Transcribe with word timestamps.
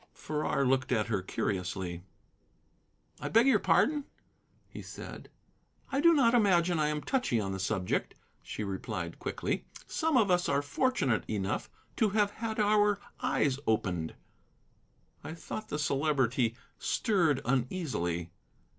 Farrar 0.15 0.65
looked 0.65 0.91
at 0.91 1.09
her 1.09 1.21
curiously. 1.21 2.01
"I 3.19 3.29
beg 3.29 3.45
your 3.45 3.59
pardon," 3.59 4.05
he 4.67 4.81
said. 4.81 5.29
"Do 5.91 6.11
not 6.15 6.33
imagine 6.33 6.79
I 6.79 6.87
am 6.87 7.03
touchy 7.03 7.39
on 7.39 7.51
the 7.51 7.59
subject," 7.59 8.15
she 8.41 8.63
replied 8.63 9.19
quickly; 9.19 9.65
"some 9.85 10.17
of 10.17 10.31
us 10.31 10.49
are 10.49 10.63
fortunate 10.63 11.23
enough 11.29 11.69
to 11.97 12.09
have 12.17 12.31
had 12.31 12.59
our 12.59 12.99
eyes 13.21 13.59
opened." 13.67 14.15
I 15.23 15.35
thought 15.35 15.69
the 15.69 15.77
Celebrity 15.77 16.55
stirred 16.79 17.39
uneasily. 17.45 18.31